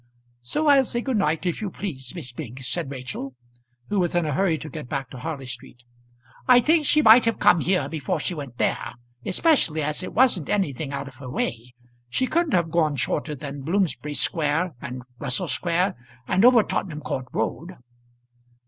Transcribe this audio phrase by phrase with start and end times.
[0.41, 3.35] "So I'll say good night if you please, Miss Biggs," said Rachel,
[3.89, 5.83] who was in a hurry to get back to Harley Street.
[6.47, 8.93] "I think she might have come here before she went there;
[9.27, 11.75] especially as it wasn't anything out of her way.
[12.09, 15.95] She couldn't have gone shorter than Bloomsbury Square, and Russell Square,
[16.27, 17.75] and over Tottenham Court Road."